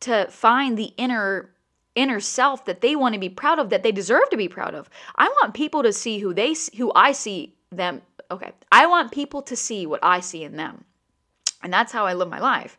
to 0.01 0.27
find 0.29 0.77
the 0.77 0.93
inner 0.97 1.51
inner 1.95 2.19
self 2.19 2.65
that 2.65 2.81
they 2.81 2.95
want 2.95 3.13
to 3.13 3.19
be 3.19 3.29
proud 3.29 3.59
of 3.59 3.69
that 3.69 3.83
they 3.83 3.91
deserve 3.91 4.29
to 4.29 4.37
be 4.37 4.47
proud 4.47 4.75
of. 4.75 4.89
I 5.15 5.27
want 5.27 5.53
people 5.53 5.83
to 5.83 5.93
see 5.93 6.19
who 6.19 6.33
they 6.33 6.55
who 6.77 6.91
I 6.95 7.11
see 7.13 7.55
them. 7.71 8.01
Okay. 8.29 8.51
I 8.71 8.87
want 8.87 9.11
people 9.11 9.41
to 9.43 9.55
see 9.55 9.85
what 9.85 9.99
I 10.03 10.19
see 10.19 10.43
in 10.43 10.55
them. 10.55 10.85
And 11.63 11.71
that's 11.71 11.91
how 11.91 12.05
I 12.05 12.13
live 12.13 12.29
my 12.29 12.39
life. 12.39 12.77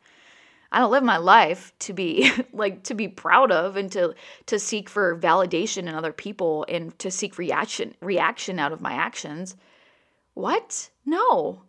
I 0.72 0.78
don't 0.78 0.90
live 0.90 1.04
my 1.04 1.18
life 1.18 1.72
to 1.80 1.92
be 1.92 2.32
like 2.52 2.82
to 2.84 2.94
be 2.94 3.06
proud 3.06 3.52
of 3.52 3.76
and 3.76 3.92
to 3.92 4.14
to 4.46 4.58
seek 4.58 4.88
for 4.88 5.18
validation 5.18 5.86
in 5.86 5.94
other 5.94 6.12
people 6.12 6.64
and 6.68 6.98
to 6.98 7.10
seek 7.10 7.38
reaction 7.38 7.94
reaction 8.00 8.58
out 8.58 8.72
of 8.72 8.80
my 8.80 8.94
actions. 8.94 9.54
What? 10.34 10.88
No. 11.04 11.62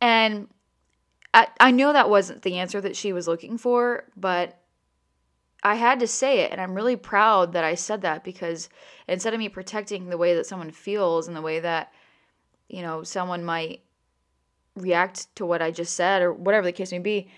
And 0.00 0.48
I 1.32 1.46
I 1.60 1.70
know 1.70 1.92
that 1.92 2.10
wasn't 2.10 2.42
the 2.42 2.58
answer 2.58 2.80
that 2.80 2.96
she 2.96 3.12
was 3.12 3.28
looking 3.28 3.56
for, 3.56 4.04
but 4.16 4.58
I 5.62 5.76
had 5.76 6.00
to 6.00 6.08
say 6.08 6.40
it 6.40 6.50
and 6.50 6.60
I'm 6.60 6.74
really 6.74 6.96
proud 6.96 7.52
that 7.52 7.64
I 7.64 7.76
said 7.76 8.02
that 8.02 8.24
because 8.24 8.68
instead 9.06 9.32
of 9.32 9.38
me 9.38 9.48
protecting 9.48 10.10
the 10.10 10.18
way 10.18 10.34
that 10.34 10.46
someone 10.46 10.72
feels 10.72 11.28
and 11.28 11.36
the 11.36 11.40
way 11.40 11.60
that 11.60 11.92
you 12.68 12.82
know 12.82 13.04
someone 13.04 13.44
might 13.44 13.80
react 14.74 15.34
to 15.36 15.46
what 15.46 15.62
I 15.62 15.70
just 15.70 15.94
said 15.94 16.20
or 16.20 16.32
whatever 16.32 16.66
the 16.66 16.72
case 16.72 16.90
may 16.90 16.98
be, 16.98 17.30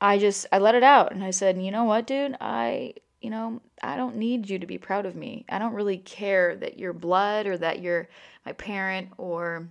I 0.00 0.18
just 0.18 0.46
I 0.52 0.58
let 0.58 0.74
it 0.74 0.82
out 0.82 1.12
and 1.12 1.24
I 1.24 1.30
said, 1.30 1.60
"You 1.60 1.70
know 1.70 1.84
what, 1.84 2.06
dude? 2.06 2.36
I, 2.40 2.94
you 3.20 3.30
know, 3.30 3.60
I 3.82 3.96
don't 3.96 4.16
need 4.16 4.48
you 4.48 4.58
to 4.58 4.66
be 4.66 4.78
proud 4.78 5.06
of 5.06 5.16
me. 5.16 5.44
I 5.48 5.58
don't 5.58 5.74
really 5.74 5.98
care 5.98 6.56
that 6.56 6.78
you're 6.78 6.92
blood 6.92 7.46
or 7.46 7.58
that 7.58 7.80
you're 7.80 8.08
my 8.46 8.52
parent 8.52 9.10
or 9.18 9.68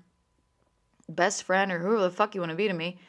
best 1.10 1.43
friend 1.43 1.72
or 1.72 1.79
whoever 1.79 2.01
the 2.01 2.12
fuck 2.12 2.36
you 2.36 2.41
want 2.41 2.51
to 2.51 2.57
be 2.57 2.67
to 2.67 2.74
me. 2.74 3.00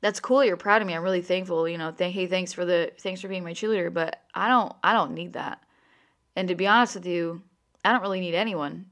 That's 0.00 0.20
cool. 0.20 0.44
You're 0.44 0.56
proud 0.56 0.82
of 0.82 0.88
me. 0.88 0.94
I'm 0.94 1.02
really 1.02 1.22
thankful. 1.22 1.68
You 1.68 1.78
know, 1.78 1.92
thank 1.92 2.14
hey, 2.14 2.26
thanks 2.26 2.52
for 2.52 2.64
the 2.64 2.92
thanks 2.98 3.20
for 3.20 3.28
being 3.28 3.44
my 3.44 3.52
cheerleader. 3.52 3.92
But 3.92 4.20
I 4.34 4.48
don't 4.48 4.74
I 4.82 4.92
don't 4.92 5.14
need 5.14 5.32
that. 5.34 5.62
And 6.36 6.48
to 6.48 6.54
be 6.54 6.66
honest 6.66 6.94
with 6.94 7.06
you, 7.06 7.42
I 7.84 7.92
don't 7.92 8.02
really 8.02 8.20
need 8.20 8.34
anyone 8.34 8.86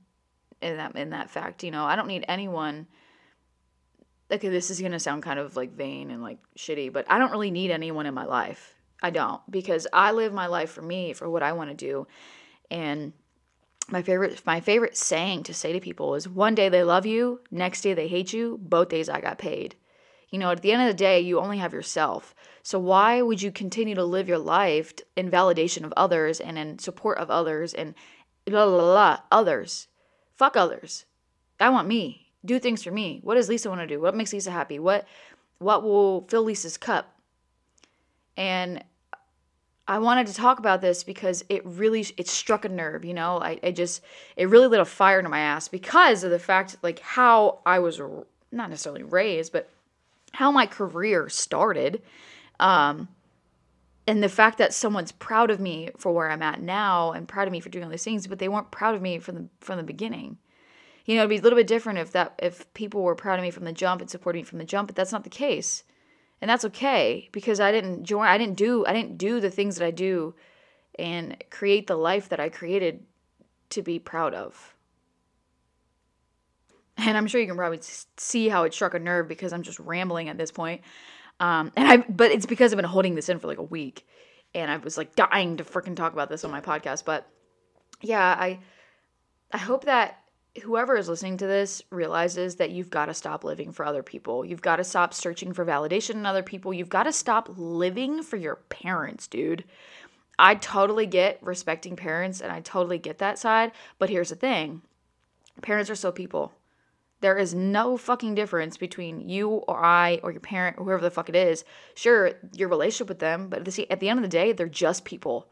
in 0.60 0.76
that 0.76 0.96
in 0.96 1.10
that 1.10 1.30
fact. 1.30 1.62
You 1.62 1.70
know, 1.70 1.84
I 1.84 1.96
don't 1.96 2.08
need 2.08 2.24
anyone 2.28 2.86
okay, 4.32 4.48
this 4.48 4.70
is 4.70 4.80
going 4.80 4.92
to 4.92 5.00
sound 5.00 5.22
kind 5.22 5.38
of 5.38 5.56
like 5.56 5.72
vain 5.72 6.10
and 6.10 6.22
like 6.22 6.38
shitty, 6.56 6.92
but 6.92 7.06
I 7.08 7.18
don't 7.18 7.32
really 7.32 7.50
need 7.50 7.70
anyone 7.70 8.06
in 8.06 8.14
my 8.14 8.24
life. 8.24 8.74
I 9.02 9.10
don't 9.10 9.40
because 9.50 9.86
I 9.92 10.12
live 10.12 10.32
my 10.32 10.46
life 10.46 10.70
for 10.70 10.82
me, 10.82 11.12
for 11.12 11.28
what 11.28 11.42
I 11.42 11.52
want 11.52 11.70
to 11.70 11.76
do. 11.76 12.06
And 12.70 13.12
my 13.88 14.02
favorite 14.02 14.44
my 14.46 14.60
favorite 14.60 14.96
saying 14.96 15.44
to 15.44 15.54
say 15.54 15.72
to 15.72 15.80
people 15.80 16.14
is 16.14 16.28
one 16.28 16.54
day 16.54 16.68
they 16.68 16.82
love 16.82 17.06
you, 17.06 17.40
next 17.50 17.80
day 17.80 17.94
they 17.94 18.08
hate 18.08 18.32
you, 18.32 18.58
both 18.62 18.88
days 18.88 19.08
I 19.08 19.20
got 19.20 19.38
paid. 19.38 19.74
You 20.30 20.38
know, 20.38 20.50
at 20.50 20.62
the 20.62 20.70
end 20.70 20.82
of 20.82 20.88
the 20.88 20.94
day, 20.94 21.20
you 21.20 21.40
only 21.40 21.58
have 21.58 21.72
yourself. 21.72 22.36
So 22.62 22.78
why 22.78 23.20
would 23.20 23.42
you 23.42 23.50
continue 23.50 23.96
to 23.96 24.04
live 24.04 24.28
your 24.28 24.38
life 24.38 24.94
in 25.16 25.28
validation 25.28 25.82
of 25.84 25.92
others 25.96 26.38
and 26.38 26.56
in 26.56 26.78
support 26.78 27.18
of 27.18 27.30
others 27.30 27.74
and 27.74 27.94
la 28.46 28.64
la 28.64 28.92
la 28.92 29.18
others? 29.32 29.88
Fuck 30.36 30.56
others. 30.56 31.04
I 31.58 31.68
want 31.70 31.88
me. 31.88 32.29
Do 32.44 32.58
things 32.58 32.82
for 32.82 32.90
me. 32.90 33.20
What 33.22 33.34
does 33.34 33.48
Lisa 33.48 33.68
want 33.68 33.82
to 33.82 33.86
do? 33.86 34.00
What 34.00 34.16
makes 34.16 34.32
Lisa 34.32 34.50
happy? 34.50 34.78
What 34.78 35.06
what 35.58 35.82
will 35.82 36.26
fill 36.28 36.44
Lisa's 36.44 36.78
cup? 36.78 37.14
And 38.36 38.82
I 39.86 39.98
wanted 39.98 40.28
to 40.28 40.34
talk 40.34 40.58
about 40.58 40.80
this 40.80 41.02
because 41.02 41.44
it 41.48 41.66
really 41.66 42.06
it 42.16 42.28
struck 42.28 42.64
a 42.64 42.68
nerve, 42.68 43.04
you 43.04 43.12
know. 43.12 43.40
I, 43.42 43.58
I 43.62 43.72
just 43.72 44.02
it 44.36 44.48
really 44.48 44.68
lit 44.68 44.80
a 44.80 44.84
fire 44.84 45.18
into 45.18 45.30
my 45.30 45.40
ass 45.40 45.68
because 45.68 46.22
of 46.24 46.30
the 46.30 46.38
fact 46.38 46.76
like 46.82 47.00
how 47.00 47.58
I 47.66 47.80
was 47.80 48.00
not 48.52 48.70
necessarily 48.70 49.02
raised, 49.02 49.52
but 49.52 49.68
how 50.32 50.50
my 50.50 50.66
career 50.66 51.28
started. 51.28 52.02
Um, 52.58 53.08
and 54.06 54.22
the 54.22 54.28
fact 54.28 54.58
that 54.58 54.72
someone's 54.72 55.12
proud 55.12 55.50
of 55.50 55.60
me 55.60 55.90
for 55.96 56.12
where 56.12 56.30
I'm 56.30 56.42
at 56.42 56.62
now 56.62 57.12
and 57.12 57.28
proud 57.28 57.48
of 57.48 57.52
me 57.52 57.60
for 57.60 57.68
doing 57.68 57.84
all 57.84 57.90
these 57.90 58.04
things, 58.04 58.26
but 58.26 58.38
they 58.38 58.48
weren't 58.48 58.70
proud 58.70 58.94
of 58.94 59.02
me 59.02 59.18
from 59.18 59.34
the 59.34 59.48
from 59.60 59.76
the 59.76 59.82
beginning. 59.82 60.38
You 61.06 61.16
know, 61.16 61.22
it'd 61.22 61.30
be 61.30 61.38
a 61.38 61.42
little 61.42 61.58
bit 61.58 61.66
different 61.66 61.98
if 61.98 62.12
that 62.12 62.34
if 62.38 62.72
people 62.74 63.02
were 63.02 63.14
proud 63.14 63.38
of 63.38 63.42
me 63.42 63.50
from 63.50 63.64
the 63.64 63.72
jump 63.72 64.00
and 64.00 64.10
supporting 64.10 64.40
me 64.40 64.44
from 64.44 64.58
the 64.58 64.64
jump, 64.64 64.88
but 64.88 64.96
that's 64.96 65.12
not 65.12 65.24
the 65.24 65.30
case 65.30 65.84
and 66.40 66.48
that's 66.48 66.64
okay 66.64 67.28
because 67.32 67.60
I 67.60 67.72
didn't 67.72 68.04
join 68.04 68.26
I 68.26 68.38
didn't 68.38 68.56
do 68.56 68.84
I 68.86 68.92
didn't 68.92 69.18
do 69.18 69.40
the 69.40 69.50
things 69.50 69.76
that 69.76 69.84
I 69.84 69.90
do 69.90 70.34
and 70.98 71.42
create 71.50 71.86
the 71.86 71.96
life 71.96 72.28
that 72.30 72.40
I 72.40 72.48
created 72.48 73.04
to 73.70 73.82
be 73.82 73.98
proud 73.98 74.34
of. 74.34 74.74
And 76.96 77.16
I'm 77.16 77.26
sure 77.26 77.40
you 77.40 77.46
can 77.46 77.56
probably 77.56 77.80
see 78.16 78.48
how 78.48 78.64
it 78.64 78.74
struck 78.74 78.94
a 78.94 78.98
nerve 78.98 79.28
because 79.28 79.52
I'm 79.52 79.62
just 79.62 79.78
rambling 79.78 80.28
at 80.28 80.36
this 80.36 80.50
point. 80.50 80.82
Um, 81.38 81.72
and 81.76 81.88
I 81.88 81.96
but 81.98 82.30
it's 82.30 82.46
because 82.46 82.72
I've 82.72 82.76
been 82.76 82.84
holding 82.84 83.14
this 83.14 83.28
in 83.28 83.38
for 83.38 83.46
like 83.46 83.58
a 83.58 83.62
week 83.62 84.06
and 84.54 84.70
I 84.70 84.76
was 84.78 84.96
like 84.96 85.14
dying 85.14 85.58
to 85.58 85.64
freaking 85.64 85.96
talk 85.96 86.12
about 86.12 86.28
this 86.28 86.44
on 86.44 86.50
my 86.50 86.60
podcast, 86.60 87.04
but 87.04 87.26
yeah, 88.00 88.36
I 88.38 88.60
I 89.52 89.58
hope 89.58 89.84
that 89.84 90.18
whoever 90.62 90.96
is 90.96 91.08
listening 91.08 91.36
to 91.38 91.46
this 91.46 91.82
realizes 91.90 92.56
that 92.56 92.70
you've 92.70 92.90
got 92.90 93.06
to 93.06 93.14
stop 93.14 93.44
living 93.44 93.72
for 93.72 93.84
other 93.86 94.02
people. 94.02 94.44
You've 94.44 94.62
got 94.62 94.76
to 94.76 94.84
stop 94.84 95.14
searching 95.14 95.52
for 95.52 95.64
validation 95.64 96.16
in 96.16 96.26
other 96.26 96.42
people. 96.42 96.74
You've 96.74 96.88
got 96.88 97.04
to 97.04 97.12
stop 97.12 97.48
living 97.56 98.22
for 98.22 98.36
your 98.36 98.56
parents, 98.68 99.26
dude. 99.26 99.64
I 100.38 100.54
totally 100.56 101.06
get 101.06 101.38
respecting 101.42 101.96
parents 101.96 102.40
and 102.40 102.50
I 102.50 102.60
totally 102.60 102.98
get 102.98 103.18
that 103.18 103.38
side, 103.38 103.72
but 103.98 104.10
here's 104.10 104.30
the 104.30 104.36
thing 104.36 104.82
parents 105.62 105.90
are 105.90 105.94
still 105.94 106.12
people. 106.12 106.52
There 107.20 107.36
is 107.36 107.54
no 107.54 107.98
fucking 107.98 108.34
difference 108.34 108.78
between 108.78 109.28
you 109.28 109.50
or 109.50 109.84
I 109.84 110.20
or 110.22 110.30
your 110.30 110.40
parent 110.40 110.78
or 110.78 110.84
whoever 110.84 111.02
the 111.02 111.10
fuck 111.10 111.28
it 111.28 111.36
is. 111.36 111.64
Sure, 111.94 112.32
your 112.54 112.70
relationship 112.70 113.08
with 113.08 113.18
them, 113.18 113.48
but 113.48 113.68
at 113.90 114.00
the 114.00 114.08
end 114.08 114.18
of 114.18 114.22
the 114.22 114.28
day, 114.28 114.52
they're 114.52 114.68
just 114.68 115.04
people. 115.04 115.50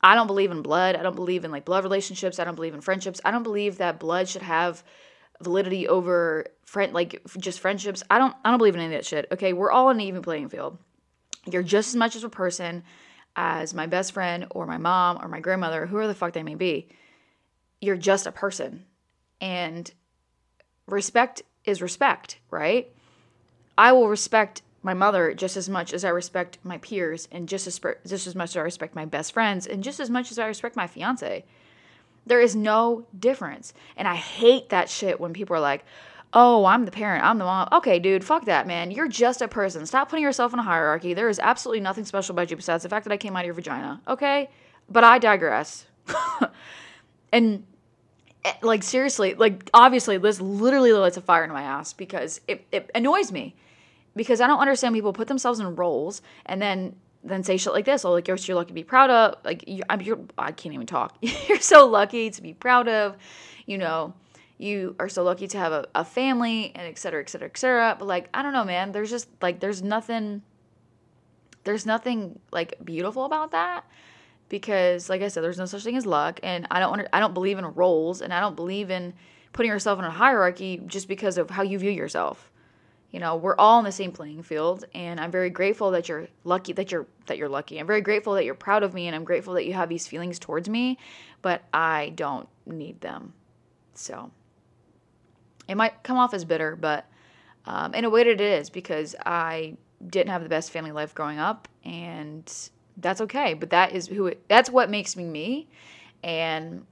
I 0.00 0.14
don't 0.14 0.26
believe 0.26 0.50
in 0.50 0.62
blood. 0.62 0.96
I 0.96 1.02
don't 1.02 1.16
believe 1.16 1.44
in 1.44 1.50
like 1.50 1.64
blood 1.64 1.84
relationships. 1.84 2.38
I 2.38 2.44
don't 2.44 2.54
believe 2.54 2.74
in 2.74 2.80
friendships. 2.80 3.20
I 3.24 3.30
don't 3.30 3.42
believe 3.42 3.78
that 3.78 3.98
blood 3.98 4.28
should 4.28 4.42
have 4.42 4.82
validity 5.40 5.88
over 5.88 6.46
friend 6.64 6.92
like 6.92 7.22
just 7.38 7.60
friendships. 7.60 8.02
I 8.10 8.18
don't 8.18 8.34
I 8.44 8.50
don't 8.50 8.58
believe 8.58 8.74
in 8.74 8.80
any 8.80 8.94
of 8.94 8.98
that 8.98 9.06
shit. 9.06 9.26
Okay, 9.32 9.52
we're 9.52 9.70
all 9.70 9.88
on 9.88 9.96
an 9.96 10.02
even 10.02 10.22
playing 10.22 10.48
field. 10.48 10.78
You're 11.46 11.62
just 11.62 11.90
as 11.90 11.96
much 11.96 12.16
as 12.16 12.24
a 12.24 12.28
person 12.28 12.84
as 13.34 13.72
my 13.72 13.86
best 13.86 14.12
friend 14.12 14.46
or 14.50 14.66
my 14.66 14.78
mom 14.78 15.18
or 15.22 15.28
my 15.28 15.40
grandmother, 15.40 15.86
whoever 15.86 16.08
the 16.08 16.14
fuck 16.14 16.32
they 16.32 16.42
may 16.42 16.56
be. 16.56 16.88
You're 17.80 17.96
just 17.96 18.26
a 18.26 18.32
person. 18.32 18.84
And 19.40 19.90
respect 20.86 21.42
is 21.64 21.80
respect, 21.80 22.38
right? 22.50 22.92
I 23.76 23.92
will 23.92 24.08
respect 24.08 24.62
my 24.82 24.94
mother 24.94 25.34
just 25.34 25.56
as 25.56 25.68
much 25.68 25.92
as 25.92 26.04
I 26.04 26.08
respect 26.10 26.58
my 26.62 26.78
peers, 26.78 27.28
and 27.32 27.48
just 27.48 27.66
as 27.66 27.80
just 28.06 28.26
as 28.26 28.34
much 28.34 28.50
as 28.50 28.56
I 28.56 28.60
respect 28.60 28.94
my 28.94 29.04
best 29.04 29.32
friends, 29.32 29.66
and 29.66 29.82
just 29.82 30.00
as 30.00 30.10
much 30.10 30.30
as 30.30 30.38
I 30.38 30.46
respect 30.46 30.76
my 30.76 30.86
fiance. 30.86 31.44
There 32.26 32.40
is 32.40 32.54
no 32.54 33.06
difference, 33.18 33.72
and 33.96 34.06
I 34.06 34.14
hate 34.14 34.68
that 34.68 34.90
shit 34.90 35.18
when 35.18 35.32
people 35.32 35.56
are 35.56 35.60
like, 35.60 35.84
"Oh, 36.32 36.64
I'm 36.66 36.84
the 36.84 36.90
parent, 36.90 37.24
I'm 37.24 37.38
the 37.38 37.44
mom." 37.44 37.68
Okay, 37.72 37.98
dude, 37.98 38.24
fuck 38.24 38.44
that, 38.44 38.66
man. 38.66 38.90
You're 38.90 39.08
just 39.08 39.42
a 39.42 39.48
person. 39.48 39.86
Stop 39.86 40.10
putting 40.10 40.22
yourself 40.22 40.52
in 40.52 40.58
a 40.58 40.62
hierarchy. 40.62 41.14
There 41.14 41.28
is 41.28 41.38
absolutely 41.38 41.80
nothing 41.80 42.04
special 42.04 42.34
about 42.34 42.50
you 42.50 42.56
besides 42.56 42.82
the 42.82 42.88
fact 42.88 43.04
that 43.04 43.12
I 43.12 43.16
came 43.16 43.34
out 43.34 43.40
of 43.40 43.46
your 43.46 43.54
vagina. 43.54 44.00
Okay, 44.06 44.50
but 44.90 45.04
I 45.04 45.18
digress. 45.18 45.86
and 47.32 47.64
eh, 48.44 48.52
like 48.62 48.82
seriously, 48.82 49.34
like 49.34 49.68
obviously, 49.74 50.18
this 50.18 50.40
literally 50.40 50.92
lights 50.92 51.16
a 51.16 51.22
fire 51.22 51.44
in 51.44 51.50
my 51.50 51.62
ass 51.62 51.92
because 51.94 52.40
it, 52.46 52.66
it 52.70 52.90
annoys 52.94 53.32
me 53.32 53.56
because 54.18 54.42
I 54.42 54.46
don't 54.46 54.58
understand 54.58 54.94
people 54.94 55.14
put 55.14 55.28
themselves 55.28 55.60
in 55.60 55.76
roles 55.76 56.20
and 56.44 56.60
then 56.60 56.96
then 57.24 57.42
say 57.42 57.56
shit 57.56 57.72
like 57.72 57.84
this. 57.84 58.04
Oh, 58.04 58.12
like 58.12 58.28
you're, 58.28 58.36
you're 58.36 58.56
lucky 58.56 58.68
to 58.68 58.74
be 58.74 58.84
proud 58.84 59.10
of. 59.10 59.36
Like 59.44 59.66
you, 59.66 59.82
I'm, 59.88 60.00
you're, 60.00 60.20
I 60.36 60.52
can't 60.52 60.74
even 60.74 60.86
talk. 60.86 61.16
you're 61.20 61.60
so 61.60 61.86
lucky 61.86 62.30
to 62.30 62.42
be 62.42 62.54
proud 62.54 62.88
of. 62.88 63.16
You 63.66 63.78
know, 63.78 64.14
you 64.56 64.94
are 64.98 65.08
so 65.08 65.22
lucky 65.24 65.46
to 65.48 65.58
have 65.58 65.72
a, 65.72 65.86
a 65.94 66.04
family 66.04 66.72
and 66.74 66.86
et 66.86 66.98
cetera, 66.98 67.20
et 67.20 67.28
cetera, 67.28 67.48
et 67.48 67.58
cetera. 67.58 67.96
But 67.98 68.06
like, 68.06 68.28
I 68.34 68.42
don't 68.42 68.52
know, 68.52 68.64
man. 68.64 68.92
There's 68.92 69.10
just 69.10 69.28
like 69.40 69.60
there's 69.60 69.82
nothing. 69.82 70.42
There's 71.64 71.86
nothing 71.86 72.38
like 72.50 72.74
beautiful 72.84 73.24
about 73.24 73.50
that 73.50 73.84
because, 74.48 75.10
like 75.10 75.22
I 75.22 75.28
said, 75.28 75.44
there's 75.44 75.58
no 75.58 75.66
such 75.66 75.84
thing 75.84 75.96
as 75.96 76.06
luck, 76.06 76.40
and 76.42 76.66
I 76.70 76.80
don't. 76.80 76.90
Wanna 76.90 77.08
I 77.12 77.20
don't 77.20 77.34
believe 77.34 77.58
in 77.58 77.66
roles, 77.66 78.20
and 78.22 78.32
I 78.32 78.40
don't 78.40 78.56
believe 78.56 78.90
in 78.90 79.14
putting 79.52 79.70
yourself 79.70 79.98
in 79.98 80.04
a 80.04 80.10
hierarchy 80.10 80.80
just 80.86 81.08
because 81.08 81.36
of 81.36 81.50
how 81.50 81.62
you 81.62 81.78
view 81.78 81.90
yourself 81.90 82.50
you 83.10 83.20
know 83.20 83.36
we're 83.36 83.56
all 83.56 83.78
in 83.78 83.84
the 83.84 83.92
same 83.92 84.12
playing 84.12 84.42
field 84.42 84.84
and 84.94 85.18
i'm 85.20 85.30
very 85.30 85.50
grateful 85.50 85.90
that 85.90 86.08
you're 86.08 86.28
lucky 86.44 86.72
that 86.72 86.90
you're 86.92 87.06
that 87.26 87.38
you're 87.38 87.48
lucky. 87.48 87.78
I'm 87.78 87.86
very 87.86 88.00
grateful 88.00 88.34
that 88.34 88.44
you're 88.44 88.54
proud 88.54 88.82
of 88.82 88.94
me 88.94 89.06
and 89.06 89.16
i'm 89.16 89.24
grateful 89.24 89.54
that 89.54 89.66
you 89.66 89.72
have 89.74 89.88
these 89.88 90.06
feelings 90.06 90.38
towards 90.38 90.68
me 90.68 90.98
but 91.42 91.62
i 91.72 92.12
don't 92.14 92.48
need 92.66 93.00
them. 93.00 93.32
So 93.94 94.30
it 95.66 95.76
might 95.76 96.02
come 96.02 96.16
off 96.16 96.34
as 96.34 96.44
bitter 96.44 96.76
but 96.76 97.06
um, 97.66 97.94
in 97.94 98.04
a 98.04 98.10
way 98.10 98.22
it 98.22 98.40
is 98.40 98.70
because 98.70 99.14
i 99.24 99.76
didn't 100.06 100.30
have 100.30 100.42
the 100.42 100.48
best 100.48 100.70
family 100.70 100.92
life 100.92 101.14
growing 101.14 101.38
up 101.38 101.68
and 101.84 102.70
that's 102.98 103.20
okay 103.20 103.54
but 103.54 103.70
that 103.70 103.92
is 103.92 104.06
who 104.08 104.26
it, 104.26 104.42
that's 104.48 104.70
what 104.70 104.90
makes 104.90 105.16
me 105.16 105.24
me 105.24 105.68
and 106.22 106.84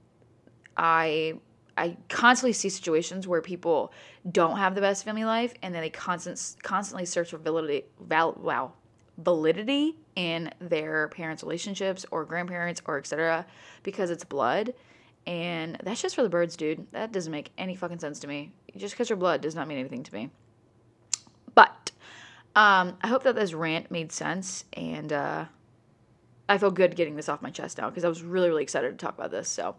i 0.75 1.33
I 1.77 1.97
constantly 2.09 2.53
see 2.53 2.69
situations 2.69 3.27
where 3.27 3.41
people 3.41 3.93
don't 4.31 4.57
have 4.57 4.75
the 4.75 4.81
best 4.81 5.05
family 5.05 5.25
life 5.25 5.53
and 5.61 5.73
then 5.73 5.81
they 5.81 5.89
constant, 5.89 6.55
constantly 6.63 7.05
search 7.05 7.29
for 7.29 7.37
validity, 7.37 7.83
val, 7.99 8.33
wow, 8.41 8.73
validity 9.17 9.95
in 10.15 10.51
their 10.59 11.07
parents' 11.09 11.43
relationships 11.43 12.05
or 12.11 12.25
grandparents 12.25 12.81
or 12.85 12.97
etc. 12.97 13.45
because 13.83 14.09
it's 14.09 14.23
blood. 14.23 14.73
And 15.25 15.77
that's 15.83 16.01
just 16.01 16.15
for 16.15 16.23
the 16.23 16.29
birds, 16.29 16.55
dude. 16.55 16.87
That 16.93 17.11
doesn't 17.11 17.31
make 17.31 17.51
any 17.57 17.75
fucking 17.75 17.99
sense 17.99 18.19
to 18.19 18.27
me. 18.27 18.53
Just 18.75 18.93
because 18.93 19.09
you're 19.09 19.17
blood 19.17 19.41
does 19.41 19.55
not 19.55 19.67
mean 19.67 19.77
anything 19.77 20.03
to 20.03 20.13
me. 20.13 20.29
But 21.53 21.91
um, 22.55 22.97
I 23.01 23.07
hope 23.07 23.23
that 23.23 23.35
this 23.35 23.53
rant 23.53 23.91
made 23.91 24.11
sense 24.11 24.63
and 24.73 25.11
uh, 25.11 25.45
I 26.49 26.57
feel 26.57 26.71
good 26.71 26.95
getting 26.95 27.15
this 27.15 27.29
off 27.29 27.41
my 27.41 27.49
chest 27.49 27.77
now 27.77 27.89
because 27.89 28.05
I 28.05 28.09
was 28.09 28.23
really, 28.23 28.47
really 28.47 28.63
excited 28.63 28.97
to 28.97 29.05
talk 29.05 29.17
about 29.17 29.31
this. 29.31 29.49
So, 29.49 29.75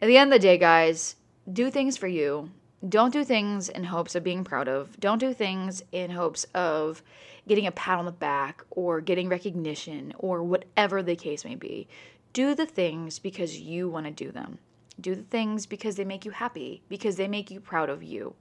at 0.00 0.06
the 0.06 0.16
end 0.16 0.32
of 0.32 0.40
the 0.40 0.46
day, 0.46 0.58
guys, 0.58 1.16
do 1.52 1.70
things 1.70 1.96
for 1.96 2.08
you. 2.08 2.50
Don't 2.88 3.12
do 3.12 3.24
things 3.24 3.68
in 3.68 3.84
hopes 3.84 4.14
of 4.14 4.22
being 4.22 4.44
proud 4.44 4.68
of. 4.68 4.98
Don't 5.00 5.18
do 5.18 5.34
things 5.34 5.82
in 5.90 6.10
hopes 6.10 6.44
of 6.54 7.02
getting 7.48 7.66
a 7.66 7.72
pat 7.72 7.98
on 7.98 8.04
the 8.04 8.12
back 8.12 8.62
or 8.70 9.00
getting 9.00 9.28
recognition 9.28 10.14
or 10.18 10.42
whatever 10.42 11.02
the 11.02 11.16
case 11.16 11.44
may 11.44 11.56
be. 11.56 11.88
Do 12.32 12.54
the 12.54 12.66
things 12.66 13.18
because 13.18 13.58
you 13.58 13.88
want 13.88 14.06
to 14.06 14.12
do 14.12 14.30
them. 14.30 14.58
Do 15.00 15.14
the 15.14 15.22
things 15.22 15.66
because 15.66 15.96
they 15.96 16.04
make 16.04 16.24
you 16.24 16.30
happy, 16.30 16.82
because 16.88 17.16
they 17.16 17.26
make 17.26 17.50
you 17.50 17.58
proud 17.58 17.88
of 17.88 18.02
you. 18.02 18.34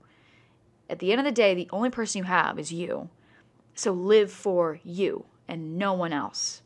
At 0.89 0.99
the 0.99 1.11
end 1.11 1.21
of 1.21 1.25
the 1.25 1.31
day, 1.31 1.55
the 1.55 1.69
only 1.71 1.89
person 1.89 2.19
you 2.19 2.25
have 2.25 2.59
is 2.59 2.71
you. 2.71 3.09
So 3.73 3.91
live 3.91 4.31
for 4.31 4.79
you 4.83 5.25
and 5.47 5.77
no 5.77 5.93
one 5.93 6.13
else. 6.13 6.61